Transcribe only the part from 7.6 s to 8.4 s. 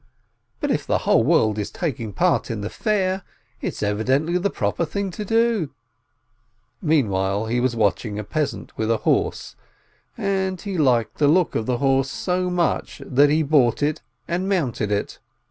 watching a